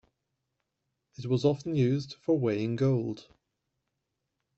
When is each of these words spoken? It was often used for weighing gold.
It 1.19 1.27
was 1.27 1.45
often 1.45 1.75
used 1.75 2.15
for 2.23 2.35
weighing 2.39 2.75
gold. 2.75 3.27